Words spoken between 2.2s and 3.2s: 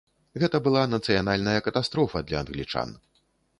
для англічан.